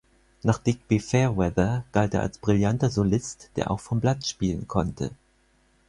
Nach 0.41 0.57
Digby 0.57 0.99
Fairweather 0.99 1.83
galt 1.91 2.15
er 2.15 2.21
als 2.21 2.39
brillanter 2.39 2.89
Solist, 2.89 3.51
der 3.55 3.69
auch 3.69 3.79
vom 3.79 3.99
Blatt 3.99 4.25
spielen 4.25 4.67
konnte. 4.67 5.11